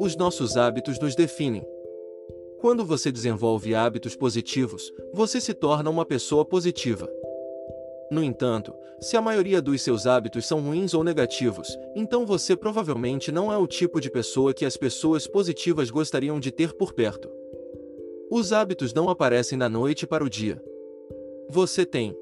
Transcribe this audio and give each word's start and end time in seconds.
Os 0.00 0.16
nossos 0.16 0.56
hábitos 0.56 0.98
nos 0.98 1.14
definem. 1.14 1.62
Quando 2.58 2.86
você 2.86 3.12
desenvolve 3.12 3.74
hábitos 3.74 4.16
positivos, 4.16 4.90
você 5.12 5.38
se 5.42 5.52
torna 5.52 5.90
uma 5.90 6.06
pessoa 6.06 6.42
positiva. 6.42 7.06
No 8.10 8.22
entanto, 8.24 8.72
se 8.98 9.18
a 9.18 9.20
maioria 9.20 9.60
dos 9.60 9.82
seus 9.82 10.06
hábitos 10.06 10.46
são 10.46 10.62
ruins 10.62 10.94
ou 10.94 11.04
negativos, 11.04 11.78
então 11.94 12.24
você 12.24 12.56
provavelmente 12.56 13.30
não 13.30 13.52
é 13.52 13.58
o 13.58 13.66
tipo 13.66 14.00
de 14.00 14.10
pessoa 14.10 14.54
que 14.54 14.64
as 14.64 14.74
pessoas 14.74 15.26
positivas 15.26 15.90
gostariam 15.90 16.40
de 16.40 16.50
ter 16.50 16.72
por 16.72 16.94
perto. 16.94 17.30
Os 18.30 18.54
hábitos 18.54 18.94
não 18.94 19.10
aparecem 19.10 19.58
da 19.58 19.68
noite 19.68 20.06
para 20.06 20.24
o 20.24 20.30
dia. 20.30 20.64
Você 21.50 21.84
tem 21.84 22.16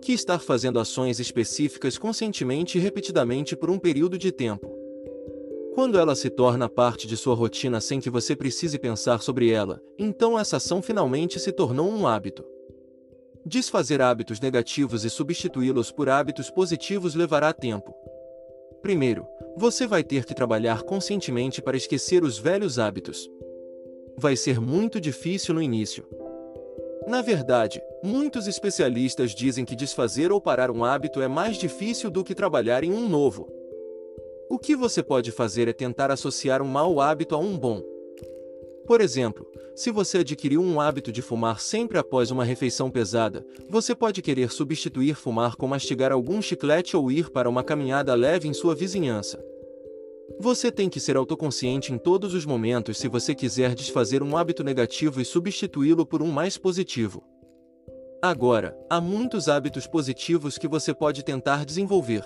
que 0.00 0.14
estar 0.14 0.38
fazendo 0.38 0.80
ações 0.80 1.20
específicas 1.20 1.98
conscientemente 1.98 2.78
e 2.78 2.80
repetidamente 2.80 3.54
por 3.54 3.68
um 3.68 3.78
período 3.78 4.16
de 4.16 4.32
tempo. 4.32 4.79
Quando 5.80 5.98
ela 5.98 6.14
se 6.14 6.28
torna 6.28 6.68
parte 6.68 7.06
de 7.06 7.16
sua 7.16 7.34
rotina 7.34 7.80
sem 7.80 8.00
que 8.00 8.10
você 8.10 8.36
precise 8.36 8.78
pensar 8.78 9.22
sobre 9.22 9.50
ela, 9.50 9.80
então 9.98 10.38
essa 10.38 10.58
ação 10.58 10.82
finalmente 10.82 11.40
se 11.40 11.50
tornou 11.52 11.90
um 11.90 12.06
hábito. 12.06 12.44
Desfazer 13.46 14.02
hábitos 14.02 14.40
negativos 14.40 15.06
e 15.06 15.08
substituí-los 15.08 15.90
por 15.90 16.10
hábitos 16.10 16.50
positivos 16.50 17.14
levará 17.14 17.50
tempo. 17.54 17.94
Primeiro, 18.82 19.26
você 19.56 19.86
vai 19.86 20.04
ter 20.04 20.26
que 20.26 20.34
trabalhar 20.34 20.82
conscientemente 20.82 21.62
para 21.62 21.78
esquecer 21.78 22.24
os 22.24 22.38
velhos 22.38 22.78
hábitos. 22.78 23.26
Vai 24.18 24.36
ser 24.36 24.60
muito 24.60 25.00
difícil 25.00 25.54
no 25.54 25.62
início. 25.62 26.06
Na 27.08 27.22
verdade, 27.22 27.80
muitos 28.04 28.46
especialistas 28.46 29.34
dizem 29.34 29.64
que 29.64 29.74
desfazer 29.74 30.30
ou 30.30 30.42
parar 30.42 30.70
um 30.70 30.84
hábito 30.84 31.22
é 31.22 31.26
mais 31.26 31.56
difícil 31.56 32.10
do 32.10 32.22
que 32.22 32.34
trabalhar 32.34 32.84
em 32.84 32.92
um 32.92 33.08
novo. 33.08 33.59
O 34.50 34.58
que 34.58 34.74
você 34.74 35.00
pode 35.00 35.30
fazer 35.30 35.68
é 35.68 35.72
tentar 35.72 36.10
associar 36.10 36.60
um 36.60 36.66
mau 36.66 37.00
hábito 37.00 37.36
a 37.36 37.38
um 37.38 37.56
bom. 37.56 37.80
Por 38.84 39.00
exemplo, 39.00 39.46
se 39.76 39.92
você 39.92 40.18
adquiriu 40.18 40.60
um 40.60 40.80
hábito 40.80 41.12
de 41.12 41.22
fumar 41.22 41.60
sempre 41.60 41.98
após 41.98 42.32
uma 42.32 42.44
refeição 42.44 42.90
pesada, 42.90 43.46
você 43.68 43.94
pode 43.94 44.20
querer 44.20 44.50
substituir 44.50 45.14
fumar 45.14 45.54
com 45.54 45.68
mastigar 45.68 46.10
algum 46.10 46.42
chiclete 46.42 46.96
ou 46.96 47.12
ir 47.12 47.30
para 47.30 47.48
uma 47.48 47.62
caminhada 47.62 48.12
leve 48.16 48.48
em 48.48 48.52
sua 48.52 48.74
vizinhança. 48.74 49.40
Você 50.40 50.72
tem 50.72 50.88
que 50.88 50.98
ser 50.98 51.16
autoconsciente 51.16 51.92
em 51.92 51.98
todos 51.98 52.34
os 52.34 52.44
momentos 52.44 52.98
se 52.98 53.06
você 53.06 53.36
quiser 53.36 53.72
desfazer 53.72 54.20
um 54.20 54.36
hábito 54.36 54.64
negativo 54.64 55.20
e 55.20 55.24
substituí-lo 55.24 56.04
por 56.04 56.22
um 56.22 56.28
mais 56.28 56.58
positivo. 56.58 57.22
Agora, 58.20 58.76
há 58.90 59.00
muitos 59.00 59.48
hábitos 59.48 59.86
positivos 59.86 60.58
que 60.58 60.66
você 60.66 60.92
pode 60.92 61.24
tentar 61.24 61.64
desenvolver. 61.64 62.24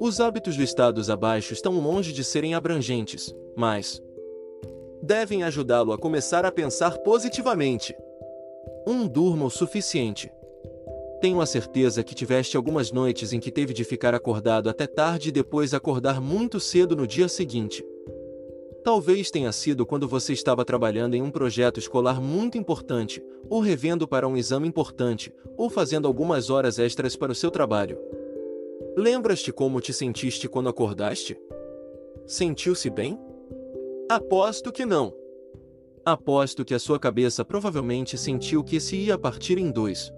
Os 0.00 0.20
hábitos 0.20 0.54
listados 0.54 1.10
abaixo 1.10 1.52
estão 1.52 1.80
longe 1.80 2.12
de 2.12 2.22
serem 2.22 2.54
abrangentes, 2.54 3.34
mas 3.56 4.00
devem 5.02 5.42
ajudá-lo 5.42 5.92
a 5.92 5.98
começar 5.98 6.46
a 6.46 6.52
pensar 6.52 6.98
positivamente. 6.98 7.96
1. 8.86 8.92
Um, 8.92 9.08
durma 9.08 9.46
o 9.46 9.50
suficiente. 9.50 10.30
Tenho 11.20 11.40
a 11.40 11.46
certeza 11.46 12.04
que 12.04 12.14
tiveste 12.14 12.56
algumas 12.56 12.92
noites 12.92 13.32
em 13.32 13.40
que 13.40 13.50
teve 13.50 13.74
de 13.74 13.82
ficar 13.82 14.14
acordado 14.14 14.70
até 14.70 14.86
tarde 14.86 15.30
e 15.30 15.32
depois 15.32 15.74
acordar 15.74 16.20
muito 16.20 16.60
cedo 16.60 16.94
no 16.94 17.04
dia 17.04 17.26
seguinte. 17.26 17.84
Talvez 18.84 19.32
tenha 19.32 19.50
sido 19.50 19.84
quando 19.84 20.06
você 20.06 20.32
estava 20.32 20.64
trabalhando 20.64 21.14
em 21.14 21.22
um 21.22 21.30
projeto 21.30 21.80
escolar 21.80 22.20
muito 22.20 22.56
importante, 22.56 23.20
ou 23.50 23.60
revendo 23.60 24.06
para 24.06 24.28
um 24.28 24.36
exame 24.36 24.68
importante, 24.68 25.32
ou 25.56 25.68
fazendo 25.68 26.06
algumas 26.06 26.50
horas 26.50 26.78
extras 26.78 27.16
para 27.16 27.32
o 27.32 27.34
seu 27.34 27.50
trabalho. 27.50 27.98
Lembras-te 28.98 29.52
como 29.52 29.80
te 29.80 29.92
sentiste 29.92 30.48
quando 30.48 30.68
acordaste? 30.68 31.40
Sentiu-se 32.26 32.90
bem? 32.90 33.16
Aposto 34.10 34.72
que 34.72 34.84
não. 34.84 35.14
Aposto 36.04 36.64
que 36.64 36.74
a 36.74 36.80
sua 36.80 36.98
cabeça 36.98 37.44
provavelmente 37.44 38.18
sentiu 38.18 38.64
que 38.64 38.80
se 38.80 38.96
ia 38.96 39.16
partir 39.16 39.56
em 39.56 39.70
dois. 39.70 40.12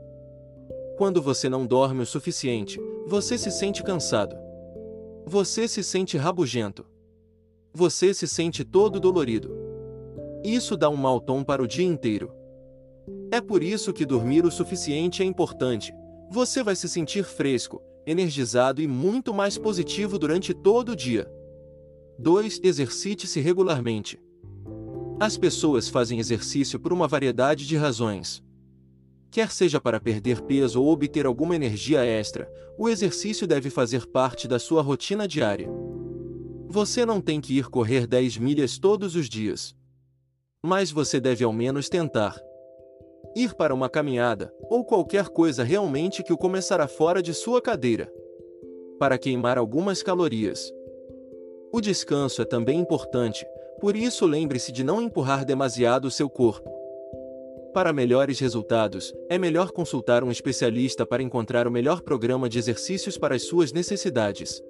Quando 0.96 1.20
você 1.20 1.46
não 1.46 1.66
dorme 1.66 2.00
o 2.00 2.06
suficiente, 2.06 2.80
você 3.06 3.36
se 3.36 3.50
sente 3.50 3.82
cansado. 3.82 4.34
Você 5.26 5.68
se 5.68 5.84
sente 5.84 6.16
rabugento. 6.16 6.86
Você 7.74 8.14
se 8.14 8.26
sente 8.26 8.64
todo 8.64 8.98
dolorido. 8.98 9.54
Isso 10.42 10.74
dá 10.74 10.88
um 10.88 10.96
mau 10.96 11.20
tom 11.20 11.44
para 11.44 11.62
o 11.62 11.68
dia 11.68 11.84
inteiro. 11.84 12.32
É 13.30 13.42
por 13.42 13.62
isso 13.62 13.92
que 13.92 14.06
dormir 14.06 14.46
o 14.46 14.50
suficiente 14.50 15.22
é 15.22 15.26
importante. 15.26 15.92
Você 16.30 16.62
vai 16.62 16.74
se 16.74 16.88
sentir 16.88 17.24
fresco, 17.24 17.82
energizado 18.06 18.80
e 18.80 18.88
muito 18.88 19.32
mais 19.32 19.58
positivo 19.58 20.18
durante 20.18 20.52
todo 20.54 20.92
o 20.92 20.96
dia. 20.96 21.30
2. 22.18 22.60
Exercite-se 22.62 23.40
regularmente. 23.40 24.20
As 25.18 25.36
pessoas 25.36 25.88
fazem 25.88 26.18
exercício 26.18 26.78
por 26.80 26.92
uma 26.92 27.06
variedade 27.06 27.66
de 27.66 27.76
razões. 27.76 28.42
Quer 29.30 29.50
seja 29.50 29.80
para 29.80 30.00
perder 30.00 30.42
peso 30.42 30.82
ou 30.82 30.90
obter 30.90 31.24
alguma 31.24 31.54
energia 31.54 32.04
extra, 32.04 32.50
o 32.76 32.88
exercício 32.88 33.46
deve 33.46 33.70
fazer 33.70 34.06
parte 34.06 34.48
da 34.48 34.58
sua 34.58 34.82
rotina 34.82 35.28
diária. 35.28 35.68
Você 36.68 37.04
não 37.04 37.20
tem 37.20 37.40
que 37.40 37.58
ir 37.58 37.68
correr 37.68 38.06
10 38.06 38.38
milhas 38.38 38.78
todos 38.78 39.14
os 39.14 39.28
dias. 39.28 39.74
Mas 40.62 40.90
você 40.90 41.20
deve 41.20 41.44
ao 41.44 41.52
menos 41.52 41.88
tentar. 41.88 42.40
Ir 43.34 43.54
para 43.54 43.74
uma 43.74 43.88
caminhada, 43.88 44.52
ou 44.68 44.84
qualquer 44.84 45.28
coisa 45.28 45.62
realmente 45.62 46.22
que 46.22 46.32
o 46.32 46.38
começará 46.38 46.88
fora 46.88 47.22
de 47.22 47.32
sua 47.32 47.62
cadeira. 47.62 48.12
Para 48.98 49.16
queimar 49.16 49.56
algumas 49.56 50.02
calorias. 50.02 50.72
O 51.72 51.80
descanso 51.80 52.42
é 52.42 52.44
também 52.44 52.80
importante, 52.80 53.46
por 53.80 53.96
isso 53.96 54.26
lembre-se 54.26 54.72
de 54.72 54.82
não 54.82 55.00
empurrar 55.00 55.44
demasiado 55.44 56.06
o 56.06 56.10
seu 56.10 56.28
corpo. 56.28 56.68
Para 57.72 57.92
melhores 57.92 58.40
resultados, 58.40 59.14
é 59.28 59.38
melhor 59.38 59.70
consultar 59.70 60.24
um 60.24 60.30
especialista 60.30 61.06
para 61.06 61.22
encontrar 61.22 61.68
o 61.68 61.70
melhor 61.70 62.02
programa 62.02 62.48
de 62.48 62.58
exercícios 62.58 63.16
para 63.16 63.36
as 63.36 63.42
suas 63.44 63.72
necessidades. 63.72 64.60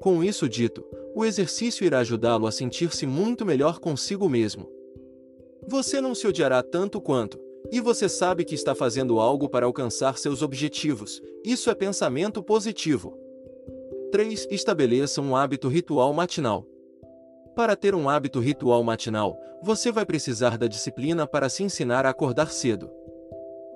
Com 0.00 0.24
isso 0.24 0.48
dito, 0.48 0.82
o 1.14 1.24
exercício 1.24 1.84
irá 1.84 1.98
ajudá-lo 1.98 2.46
a 2.46 2.52
sentir-se 2.52 3.04
muito 3.06 3.44
melhor 3.44 3.78
consigo 3.78 4.26
mesmo. 4.28 4.70
Você 5.66 6.00
não 6.00 6.14
se 6.14 6.26
odiará 6.26 6.62
tanto 6.62 6.98
quanto, 6.98 7.38
e 7.70 7.80
você 7.80 8.08
sabe 8.08 8.44
que 8.44 8.54
está 8.54 8.74
fazendo 8.74 9.18
algo 9.18 9.48
para 9.48 9.66
alcançar 9.66 10.16
seus 10.16 10.42
objetivos, 10.42 11.20
isso 11.44 11.70
é 11.70 11.74
pensamento 11.74 12.42
positivo. 12.42 13.18
3. 14.10 14.48
Estabeleça 14.50 15.20
um 15.20 15.36
hábito 15.36 15.68
ritual 15.68 16.12
matinal. 16.14 16.64
Para 17.54 17.76
ter 17.76 17.94
um 17.94 18.08
hábito 18.08 18.40
ritual 18.40 18.82
matinal, 18.82 19.38
você 19.62 19.90
vai 19.90 20.06
precisar 20.06 20.56
da 20.56 20.66
disciplina 20.66 21.26
para 21.26 21.48
se 21.48 21.62
ensinar 21.62 22.06
a 22.06 22.10
acordar 22.10 22.50
cedo. 22.50 22.90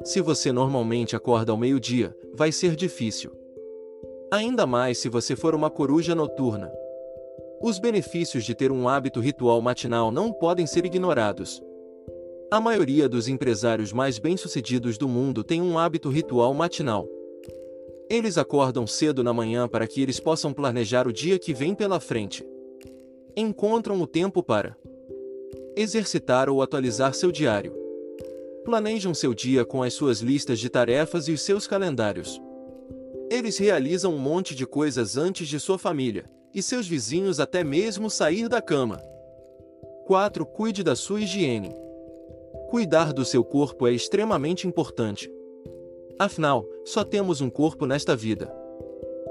Se 0.04 0.20
você 0.20 0.52
normalmente 0.52 1.14
acorda 1.14 1.52
ao 1.52 1.58
meio-dia, 1.58 2.16
vai 2.32 2.50
ser 2.50 2.74
difícil. 2.74 3.32
Ainda 4.32 4.66
mais 4.66 4.98
se 4.98 5.08
você 5.08 5.36
for 5.36 5.54
uma 5.54 5.68
coruja 5.68 6.14
noturna. 6.14 6.72
Os 7.60 7.78
benefícios 7.78 8.44
de 8.44 8.54
ter 8.54 8.72
um 8.72 8.88
hábito 8.88 9.20
ritual 9.20 9.60
matinal 9.60 10.10
não 10.10 10.32
podem 10.32 10.66
ser 10.66 10.86
ignorados. 10.86 11.62
A 12.52 12.60
maioria 12.60 13.08
dos 13.08 13.28
empresários 13.28 13.94
mais 13.94 14.18
bem-sucedidos 14.18 14.98
do 14.98 15.08
mundo 15.08 15.42
tem 15.42 15.62
um 15.62 15.78
hábito 15.78 16.10
ritual 16.10 16.52
matinal. 16.52 17.08
Eles 18.10 18.36
acordam 18.36 18.86
cedo 18.86 19.24
na 19.24 19.32
manhã 19.32 19.66
para 19.66 19.86
que 19.86 20.02
eles 20.02 20.20
possam 20.20 20.52
planejar 20.52 21.08
o 21.08 21.12
dia 21.14 21.38
que 21.38 21.54
vem 21.54 21.74
pela 21.74 21.98
frente. 21.98 22.46
Encontram 23.34 23.98
o 24.02 24.06
tempo 24.06 24.42
para 24.42 24.76
exercitar 25.74 26.50
ou 26.50 26.60
atualizar 26.60 27.14
seu 27.14 27.32
diário. 27.32 27.72
Planejam 28.66 29.14
seu 29.14 29.32
dia 29.32 29.64
com 29.64 29.82
as 29.82 29.94
suas 29.94 30.20
listas 30.20 30.60
de 30.60 30.68
tarefas 30.68 31.28
e 31.28 31.32
os 31.32 31.40
seus 31.40 31.66
calendários. 31.66 32.38
Eles 33.30 33.56
realizam 33.56 34.12
um 34.12 34.18
monte 34.18 34.54
de 34.54 34.66
coisas 34.66 35.16
antes 35.16 35.48
de 35.48 35.58
sua 35.58 35.78
família 35.78 36.26
e 36.54 36.62
seus 36.62 36.86
vizinhos 36.86 37.40
até 37.40 37.64
mesmo 37.64 38.10
sair 38.10 38.46
da 38.46 38.60
cama. 38.60 38.98
4. 40.04 40.44
Cuide 40.44 40.82
da 40.82 40.94
sua 40.94 41.22
higiene. 41.22 41.80
Cuidar 42.72 43.12
do 43.12 43.22
seu 43.22 43.44
corpo 43.44 43.86
é 43.86 43.92
extremamente 43.92 44.66
importante. 44.66 45.30
Afinal, 46.18 46.66
só 46.86 47.04
temos 47.04 47.42
um 47.42 47.50
corpo 47.50 47.84
nesta 47.84 48.16
vida. 48.16 48.50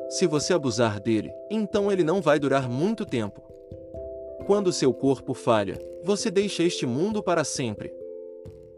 Se 0.09 0.27
você 0.27 0.53
abusar 0.53 0.99
dele, 0.99 1.31
então 1.49 1.91
ele 1.91 2.03
não 2.03 2.21
vai 2.21 2.37
durar 2.37 2.69
muito 2.69 3.03
tempo. 3.03 3.41
Quando 4.45 4.71
seu 4.71 4.93
corpo 4.93 5.33
falha, 5.33 5.79
você 6.03 6.29
deixa 6.29 6.61
este 6.61 6.85
mundo 6.85 7.23
para 7.23 7.43
sempre. 7.43 7.91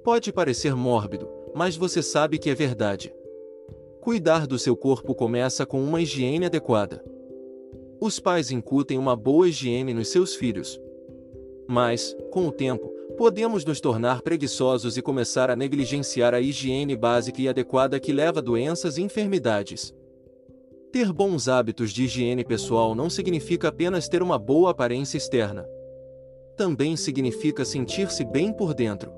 Pode 0.02 0.32
parecer 0.32 0.74
mórbido, 0.74 1.30
mas 1.54 1.76
você 1.76 2.02
sabe 2.02 2.40
que 2.40 2.50
é 2.50 2.56
verdade. 2.56 3.14
Cuidar 4.00 4.48
do 4.48 4.58
seu 4.58 4.78
corpo 4.78 5.14
começa 5.14 5.66
com 5.66 5.84
uma 5.84 6.00
higiene 6.00 6.46
adequada. 6.46 7.04
Os 8.00 8.18
pais 8.18 8.50
incutem 8.50 8.98
uma 8.98 9.14
boa 9.14 9.46
higiene 9.46 9.94
nos 9.94 10.08
seus 10.08 10.36
filhos. 10.36 10.80
Mas, 11.68 12.16
com 12.32 12.48
o 12.48 12.52
tempo, 12.52 12.93
podemos 13.14 13.64
nos 13.64 13.80
tornar 13.80 14.22
preguiçosos 14.22 14.98
e 14.98 15.02
começar 15.02 15.50
a 15.50 15.56
negligenciar 15.56 16.34
a 16.34 16.42
higiene 16.42 16.96
básica 16.96 17.42
e 17.42 17.48
adequada 17.48 18.00
que 18.00 18.12
leva 18.12 18.40
a 18.40 18.44
doenças 18.44 18.98
e 18.98 19.02
enfermidades. 19.02 19.94
Ter 20.92 21.12
bons 21.12 21.48
hábitos 21.48 21.92
de 21.92 22.04
higiene 22.04 22.44
pessoal 22.44 22.94
não 22.94 23.10
significa 23.10 23.70
apenas 23.70 24.08
ter 24.08 24.22
uma 24.22 24.38
boa 24.38 24.72
aparência 24.72 25.18
externa. 25.18 25.66
Também 26.56 26.96
significa 26.96 27.66
sentir-se 27.66 28.24
bem 28.24 28.54
por 28.54 28.74
dentro. 28.74 29.12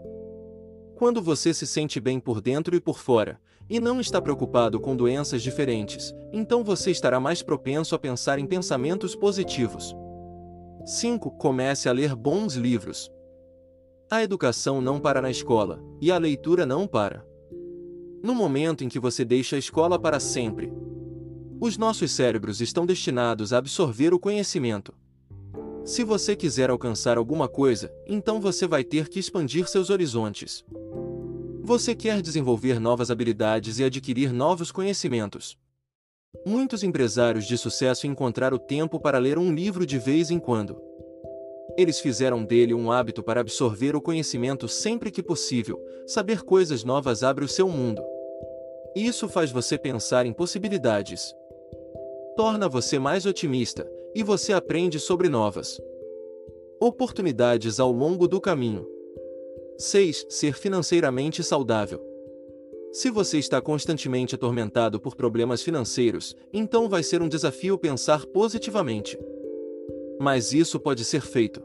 Quando 0.95 1.21
você 1.21 1.53
se 1.53 1.67
sente 1.67 1.99
bem 1.99 2.19
por 2.19 2.39
dentro 2.39 2.75
e 2.75 2.79
por 2.79 2.97
fora, 2.97 3.39
e 3.69 3.79
não 3.79 3.99
está 3.99 4.21
preocupado 4.21 4.79
com 4.79 4.95
doenças 4.95 5.41
diferentes, 5.41 6.13
então 6.31 6.63
você 6.63 6.91
estará 6.91 7.19
mais 7.19 7.41
propenso 7.41 7.95
a 7.95 7.99
pensar 7.99 8.39
em 8.39 8.45
pensamentos 8.45 9.15
positivos. 9.15 9.93
5. 10.85 11.31
Comece 11.31 11.89
a 11.89 11.91
ler 11.91 12.15
bons 12.15 12.53
livros. 12.53 13.11
A 14.09 14.21
educação 14.21 14.79
não 14.81 14.99
para 14.99 15.19
na 15.19 15.31
escola, 15.31 15.83
e 15.99 16.11
a 16.11 16.17
leitura 16.19 16.63
não 16.63 16.85
para. 16.85 17.25
No 18.21 18.35
momento 18.35 18.83
em 18.83 18.89
que 18.89 18.99
você 18.99 19.25
deixa 19.25 19.55
a 19.55 19.59
escola 19.59 19.97
para 19.97 20.19
sempre, 20.19 20.71
os 21.59 21.75
nossos 21.75 22.11
cérebros 22.11 22.61
estão 22.61 22.85
destinados 22.85 23.51
a 23.51 23.57
absorver 23.57 24.13
o 24.13 24.19
conhecimento. 24.19 24.93
Se 25.83 26.03
você 26.03 26.35
quiser 26.35 26.69
alcançar 26.69 27.17
alguma 27.17 27.47
coisa, 27.47 27.91
então 28.05 28.39
você 28.39 28.67
vai 28.67 28.83
ter 28.83 29.09
que 29.09 29.19
expandir 29.19 29.67
seus 29.67 29.89
horizontes. 29.89 30.63
Você 31.63 31.95
quer 31.95 32.21
desenvolver 32.21 32.79
novas 32.79 33.09
habilidades 33.09 33.79
e 33.79 33.83
adquirir 33.83 34.31
novos 34.31 34.71
conhecimentos. 34.71 35.57
Muitos 36.45 36.83
empresários 36.83 37.45
de 37.47 37.57
sucesso 37.57 38.05
encontraram 38.05 38.59
tempo 38.59 38.99
para 38.99 39.17
ler 39.17 39.39
um 39.39 39.51
livro 39.51 39.83
de 39.83 39.97
vez 39.97 40.29
em 40.29 40.37
quando. 40.37 40.79
Eles 41.77 41.99
fizeram 41.99 42.43
dele 42.43 42.73
um 42.73 42.91
hábito 42.91 43.21
para 43.21 43.41
absorver 43.41 43.95
o 43.95 44.01
conhecimento 44.01 44.67
sempre 44.67 45.11
que 45.11 45.21
possível, 45.21 45.79
saber 46.07 46.43
coisas 46.43 46.83
novas 46.83 47.23
abre 47.23 47.43
o 47.43 47.49
seu 47.49 47.67
mundo. 47.67 48.01
Isso 48.95 49.27
faz 49.27 49.51
você 49.51 49.77
pensar 49.77 50.25
em 50.25 50.33
possibilidades 50.33 51.33
torna 52.35 52.67
você 52.67 52.99
mais 52.99 53.25
otimista, 53.25 53.89
e 54.13 54.21
você 54.21 54.51
aprende 54.51 54.99
sobre 54.99 55.29
novas 55.29 55.81
oportunidades 56.79 57.79
ao 57.79 57.91
longo 57.91 58.27
do 58.27 58.41
caminho. 58.41 58.85
6. 59.77 60.25
Ser 60.29 60.53
financeiramente 60.53 61.41
saudável. 61.41 62.01
Se 62.91 63.09
você 63.09 63.39
está 63.39 63.61
constantemente 63.61 64.35
atormentado 64.35 64.99
por 64.99 65.15
problemas 65.15 65.61
financeiros, 65.61 66.35
então 66.51 66.89
vai 66.89 67.01
ser 67.01 67.21
um 67.21 67.29
desafio 67.29 67.77
pensar 67.77 68.25
positivamente. 68.25 69.17
Mas 70.19 70.53
isso 70.53 70.79
pode 70.79 71.03
ser 71.03 71.21
feito. 71.21 71.61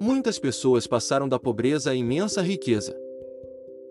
Muitas 0.00 0.38
pessoas 0.38 0.86
passaram 0.86 1.28
da 1.28 1.38
pobreza 1.38 1.90
à 1.90 1.94
imensa 1.94 2.42
riqueza. 2.42 2.96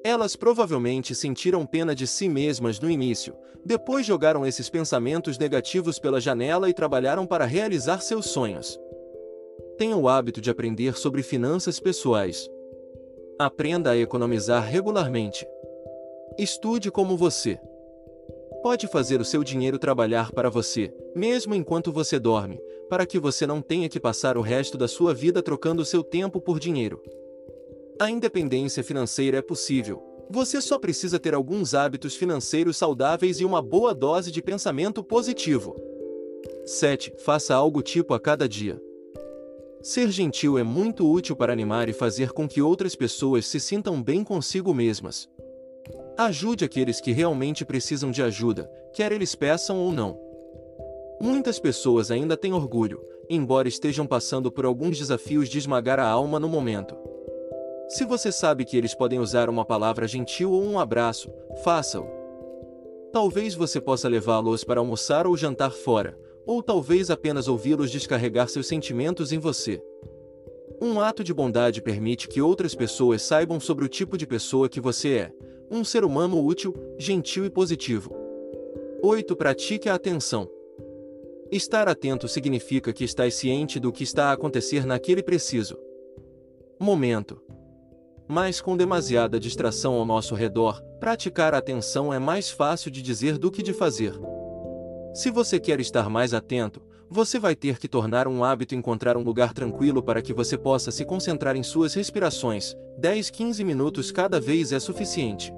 Elas 0.03 0.35
provavelmente 0.35 1.15
sentiram 1.15 1.65
pena 1.65 1.95
de 1.95 2.05
si 2.05 2.27
mesmas 2.27 2.79
no 2.79 2.89
início, 2.89 3.33
depois 3.65 4.05
jogaram 4.05 4.45
esses 4.45 4.69
pensamentos 4.69 5.37
negativos 5.37 5.97
pela 5.97 6.19
janela 6.19 6.69
e 6.69 6.73
trabalharam 6.73 7.25
para 7.25 7.45
realizar 7.45 8.01
seus 8.01 8.25
sonhos. 8.25 8.77
Tenha 9.77 9.95
o 9.95 10.09
hábito 10.09 10.41
de 10.41 10.49
aprender 10.49 10.97
sobre 10.97 11.23
finanças 11.23 11.79
pessoais. 11.79 12.49
Aprenda 13.39 13.91
a 13.91 13.97
economizar 13.97 14.63
regularmente. 14.63 15.47
Estude 16.37 16.91
como 16.91 17.15
você. 17.15 17.57
Pode 18.61 18.87
fazer 18.87 19.19
o 19.21 19.25
seu 19.25 19.43
dinheiro 19.43 19.79
trabalhar 19.79 20.31
para 20.31 20.49
você, 20.49 20.93
mesmo 21.15 21.55
enquanto 21.55 21.91
você 21.91 22.19
dorme, 22.19 22.61
para 22.93 23.07
que 23.07 23.17
você 23.17 23.47
não 23.47 23.59
tenha 23.59 23.89
que 23.89 23.99
passar 23.99 24.37
o 24.37 24.41
resto 24.41 24.77
da 24.77 24.87
sua 24.87 25.15
vida 25.15 25.41
trocando 25.41 25.83
seu 25.83 26.03
tempo 26.03 26.39
por 26.39 26.59
dinheiro. 26.59 27.01
A 27.99 28.07
independência 28.07 28.83
financeira 28.83 29.39
é 29.39 29.41
possível. 29.41 30.03
Você 30.29 30.61
só 30.61 30.77
precisa 30.77 31.17
ter 31.17 31.33
alguns 31.33 31.73
hábitos 31.73 32.15
financeiros 32.15 32.77
saudáveis 32.77 33.39
e 33.39 33.45
uma 33.45 33.63
boa 33.63 33.95
dose 33.95 34.31
de 34.31 34.43
pensamento 34.43 35.03
positivo. 35.03 35.75
7. 36.67 37.15
Faça 37.17 37.55
algo 37.55 37.81
tipo 37.81 38.13
a 38.13 38.19
cada 38.19 38.47
dia. 38.47 38.79
Ser 39.81 40.11
gentil 40.11 40.59
é 40.59 40.63
muito 40.63 41.11
útil 41.11 41.35
para 41.35 41.51
animar 41.51 41.89
e 41.89 41.93
fazer 41.93 42.31
com 42.31 42.47
que 42.47 42.61
outras 42.61 42.95
pessoas 42.95 43.47
se 43.47 43.59
sintam 43.59 44.03
bem 44.03 44.23
consigo 44.23 44.71
mesmas. 44.71 45.27
Ajude 46.15 46.63
aqueles 46.63 47.01
que 47.01 47.11
realmente 47.11 47.65
precisam 47.65 48.11
de 48.11 48.21
ajuda, 48.21 48.69
quer 48.93 49.11
eles 49.11 49.33
peçam 49.33 49.79
ou 49.79 49.91
não. 49.91 50.32
Muitas 51.23 51.57
pessoas 51.57 52.11
ainda 52.11 52.35
têm 52.35 52.51
orgulho, 52.51 53.01
embora 53.29 53.65
estejam 53.65 54.05
passando 54.05 54.51
por 54.51 54.65
alguns 54.65 54.97
desafios 54.97 55.47
de 55.47 55.57
esmagar 55.57 55.97
a 55.97 56.05
alma 56.05 56.37
no 56.37 56.49
momento. 56.49 56.97
Se 57.87 58.03
você 58.03 58.29
sabe 58.29 58.65
que 58.65 58.75
eles 58.75 58.93
podem 58.93 59.19
usar 59.19 59.49
uma 59.49 59.63
palavra 59.63 60.05
gentil 60.05 60.51
ou 60.51 60.61
um 60.61 60.77
abraço, 60.77 61.31
faça-o. 61.63 62.05
Talvez 63.13 63.55
você 63.55 63.79
possa 63.79 64.09
levá-los 64.09 64.65
para 64.65 64.81
almoçar 64.81 65.25
ou 65.25 65.37
jantar 65.37 65.71
fora, 65.71 66.19
ou 66.45 66.61
talvez 66.61 67.09
apenas 67.09 67.47
ouvi-los 67.47 67.89
descarregar 67.89 68.49
seus 68.49 68.67
sentimentos 68.67 69.31
em 69.31 69.39
você. 69.39 69.81
Um 70.81 70.99
ato 70.99 71.23
de 71.23 71.33
bondade 71.33 71.81
permite 71.81 72.27
que 72.27 72.41
outras 72.41 72.75
pessoas 72.75 73.21
saibam 73.21 73.61
sobre 73.61 73.85
o 73.85 73.89
tipo 73.89 74.17
de 74.17 74.27
pessoa 74.27 74.67
que 74.67 74.81
você 74.81 75.13
é, 75.13 75.31
um 75.71 75.85
ser 75.85 76.03
humano 76.03 76.43
útil, 76.43 76.75
gentil 76.99 77.45
e 77.45 77.49
positivo. 77.49 78.13
8. 79.01 79.33
Pratique 79.37 79.87
a 79.87 79.95
atenção. 79.95 80.49
Estar 81.55 81.88
atento 81.88 82.27
significa 82.27 82.91
que 82.91 83.03
estás 83.03 83.35
ciente 83.35 83.79
do 83.79 83.91
que 83.91 84.03
está 84.03 84.29
a 84.29 84.31
acontecer 84.31 84.88
naquele 84.88 85.21
preciso 85.21 85.77
momento. 86.79 87.39
Mas 88.27 88.59
com 88.59 88.75
demasiada 88.75 89.39
distração 89.39 89.94
ao 89.94 90.03
nosso 90.03 90.33
redor, 90.33 90.81
praticar 91.00 91.53
a 91.53 91.59
atenção 91.59 92.11
é 92.11 92.17
mais 92.17 92.50
fácil 92.50 92.89
de 92.89 93.03
dizer 93.03 93.38
do 93.38 93.51
que 93.51 93.61
de 93.61 93.71
fazer. 93.71 94.19
Se 95.13 95.29
você 95.29 95.59
quer 95.59 95.79
estar 95.79 96.09
mais 96.09 96.33
atento, 96.33 96.81
você 97.07 97.38
vai 97.38 97.55
ter 97.55 97.77
que 97.77 97.88
tornar 97.88 98.27
um 98.27 98.43
hábito 98.43 98.74
encontrar 98.74 99.15
um 99.15 99.22
lugar 99.22 99.53
tranquilo 99.53 100.01
para 100.01 100.24
que 100.24 100.33
você 100.33 100.57
possa 100.57 100.89
se 100.89 101.05
concentrar 101.05 101.55
em 101.55 101.62
suas 101.62 101.93
respirações. 101.93 102.75
10, 102.98 103.29
15 103.29 103.63
minutos 103.63 104.12
cada 104.12 104.41
vez 104.41 104.72
é 104.72 104.79
suficiente. 104.79 105.53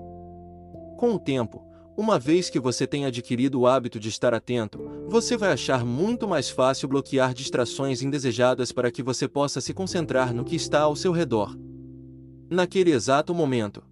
Com 0.97 1.13
o 1.13 1.19
tempo, 1.19 1.64
uma 1.97 2.19
vez 2.19 2.49
que 2.49 2.59
você 2.59 2.85
tenha 2.85 3.07
adquirido 3.07 3.61
o 3.61 3.67
hábito 3.67 3.99
de 3.99 4.09
estar 4.09 4.33
atento, 4.33 4.79
você 5.07 5.37
vai 5.37 5.51
achar 5.51 5.85
muito 5.85 6.27
mais 6.27 6.49
fácil 6.49 6.87
bloquear 6.87 7.33
distrações 7.33 8.01
indesejadas 8.01 8.71
para 8.71 8.91
que 8.91 9.03
você 9.03 9.27
possa 9.27 9.61
se 9.61 9.73
concentrar 9.73 10.33
no 10.33 10.43
que 10.43 10.55
está 10.55 10.81
ao 10.81 10.95
seu 10.95 11.11
redor 11.11 11.55
naquele 12.49 12.91
exato 12.91 13.33
momento. 13.33 13.83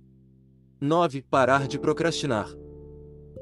9. 0.79 1.22
Parar 1.24 1.67
de 1.67 1.79
procrastinar. 1.79 2.48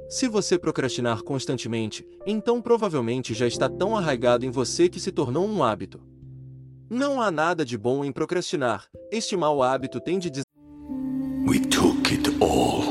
Se 0.10 0.28
você 0.28 0.60
procrastinar 0.60 1.24
constantemente, 1.24 2.06
então 2.26 2.62
provavelmente 2.62 3.34
já 3.34 3.48
está 3.48 3.70
tão 3.70 3.96
arraigado 3.96 4.46
em 4.46 4.52
você 4.52 4.90
que 4.90 5.00
se 5.00 5.12
tornou 5.12 5.48
um 5.48 5.64
hábito. 5.64 6.02
Não 6.90 7.22
há 7.22 7.32
nada 7.32 7.64
de 7.64 7.78
bom 7.78 8.04
em 8.04 8.12
procrastinar. 8.12 8.88
Este 9.10 9.38
mau 9.38 9.64
hábito 9.64 10.00
tem 10.02 10.20
de. 10.20 10.30
We 11.48 11.60
took 11.62 12.14
it 12.14 12.30
all. 12.42 12.91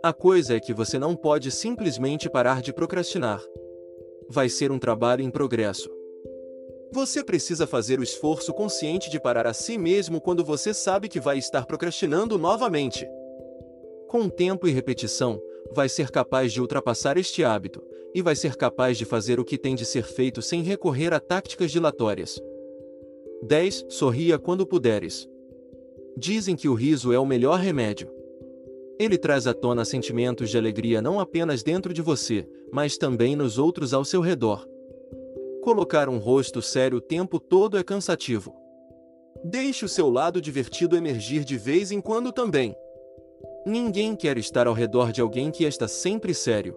A 0.00 0.12
coisa 0.12 0.54
é 0.54 0.60
que 0.60 0.72
você 0.72 0.96
não 0.96 1.16
pode 1.16 1.50
simplesmente 1.50 2.30
parar 2.30 2.62
de 2.62 2.72
procrastinar. 2.72 3.42
Vai 4.30 4.48
ser 4.48 4.70
um 4.70 4.78
trabalho 4.78 5.22
em 5.22 5.30
progresso. 5.30 5.90
Você 6.92 7.24
precisa 7.24 7.66
fazer 7.66 7.98
o 7.98 8.02
esforço 8.04 8.54
consciente 8.54 9.10
de 9.10 9.18
parar 9.18 9.44
a 9.44 9.52
si 9.52 9.76
mesmo 9.76 10.20
quando 10.20 10.44
você 10.44 10.72
sabe 10.72 11.08
que 11.08 11.18
vai 11.18 11.36
estar 11.36 11.66
procrastinando 11.66 12.38
novamente. 12.38 13.08
Com 14.06 14.28
tempo 14.28 14.68
e 14.68 14.70
repetição, 14.70 15.42
vai 15.72 15.88
ser 15.88 16.12
capaz 16.12 16.52
de 16.52 16.60
ultrapassar 16.60 17.16
este 17.16 17.42
hábito, 17.42 17.82
e 18.14 18.22
vai 18.22 18.36
ser 18.36 18.54
capaz 18.54 18.96
de 18.96 19.04
fazer 19.04 19.40
o 19.40 19.44
que 19.44 19.58
tem 19.58 19.74
de 19.74 19.84
ser 19.84 20.04
feito 20.04 20.40
sem 20.40 20.62
recorrer 20.62 21.12
a 21.12 21.18
táticas 21.18 21.72
dilatórias. 21.72 22.40
10. 23.42 23.86
Sorria 23.88 24.38
quando 24.38 24.66
puderes. 24.66 25.28
Dizem 26.16 26.54
que 26.54 26.68
o 26.68 26.74
riso 26.74 27.12
é 27.12 27.18
o 27.18 27.26
melhor 27.26 27.58
remédio. 27.58 28.17
Ele 28.98 29.16
traz 29.16 29.46
à 29.46 29.54
tona 29.54 29.84
sentimentos 29.84 30.50
de 30.50 30.58
alegria 30.58 31.00
não 31.00 31.20
apenas 31.20 31.62
dentro 31.62 31.94
de 31.94 32.02
você, 32.02 32.48
mas 32.72 32.98
também 32.98 33.36
nos 33.36 33.56
outros 33.56 33.94
ao 33.94 34.04
seu 34.04 34.20
redor. 34.20 34.66
Colocar 35.62 36.08
um 36.08 36.18
rosto 36.18 36.60
sério 36.60 36.98
o 36.98 37.00
tempo 37.00 37.38
todo 37.38 37.78
é 37.78 37.84
cansativo. 37.84 38.54
Deixe 39.44 39.84
o 39.84 39.88
seu 39.88 40.10
lado 40.10 40.40
divertido 40.40 40.96
emergir 40.96 41.44
de 41.44 41.56
vez 41.56 41.92
em 41.92 42.00
quando 42.00 42.32
também. 42.32 42.74
Ninguém 43.64 44.16
quer 44.16 44.36
estar 44.36 44.66
ao 44.66 44.74
redor 44.74 45.12
de 45.12 45.20
alguém 45.20 45.50
que 45.50 45.64
está 45.64 45.86
sempre 45.86 46.34
sério. 46.34 46.76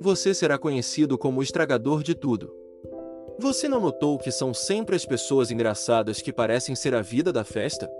Você 0.00 0.34
será 0.34 0.58
conhecido 0.58 1.16
como 1.16 1.40
o 1.40 1.42
estragador 1.42 2.02
de 2.02 2.14
tudo. 2.14 2.52
Você 3.38 3.68
não 3.68 3.80
notou 3.80 4.18
que 4.18 4.30
são 4.30 4.52
sempre 4.52 4.94
as 4.94 5.06
pessoas 5.06 5.50
engraçadas 5.50 6.20
que 6.20 6.32
parecem 6.32 6.74
ser 6.74 6.94
a 6.94 7.00
vida 7.00 7.32
da 7.32 7.44
festa? 7.44 7.90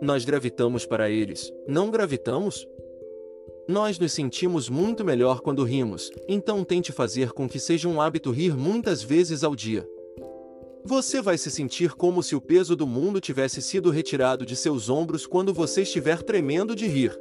Nós 0.00 0.24
gravitamos 0.24 0.84
para 0.84 1.08
eles, 1.08 1.52
não 1.66 1.90
gravitamos? 1.90 2.68
Nós 3.66 3.98
nos 3.98 4.12
sentimos 4.12 4.68
muito 4.68 5.04
melhor 5.04 5.40
quando 5.40 5.64
rimos, 5.64 6.10
então 6.28 6.62
tente 6.62 6.92
fazer 6.92 7.32
com 7.32 7.48
que 7.48 7.58
seja 7.58 7.88
um 7.88 8.00
hábito 8.00 8.30
rir 8.30 8.56
muitas 8.56 9.02
vezes 9.02 9.42
ao 9.42 9.56
dia. 9.56 9.88
Você 10.84 11.20
vai 11.20 11.36
se 11.36 11.50
sentir 11.50 11.94
como 11.94 12.22
se 12.22 12.36
o 12.36 12.40
peso 12.40 12.76
do 12.76 12.86
mundo 12.86 13.20
tivesse 13.20 13.60
sido 13.60 13.90
retirado 13.90 14.46
de 14.46 14.54
seus 14.54 14.88
ombros 14.88 15.26
quando 15.26 15.52
você 15.52 15.82
estiver 15.82 16.22
tremendo 16.22 16.76
de 16.76 16.86
rir. 16.86 17.18